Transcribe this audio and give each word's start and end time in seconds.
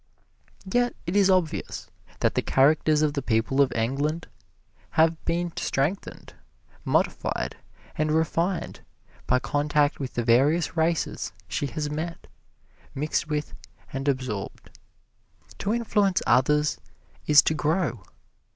Yet 0.65 0.95
it 1.05 1.15
is 1.15 1.29
obvious 1.29 1.91
that 2.21 2.33
the 2.33 2.41
characters 2.41 3.03
of 3.03 3.13
the 3.13 3.21
people 3.21 3.61
of 3.61 3.71
England 3.75 4.27
have 4.89 5.23
been 5.25 5.53
strengthened, 5.55 6.33
modified 6.83 7.55
and 7.95 8.11
refined 8.11 8.79
by 9.27 9.37
contact 9.37 9.99
with 9.99 10.15
the 10.15 10.23
various 10.23 10.75
races 10.75 11.33
she 11.47 11.67
has 11.67 11.91
met, 11.91 12.25
mixed 12.95 13.27
with 13.27 13.53
and 13.93 14.07
absorbed. 14.07 14.71
To 15.59 15.71
influence 15.71 16.23
others 16.25 16.79
is 17.27 17.43
to 17.43 17.53
grow. 17.53 18.01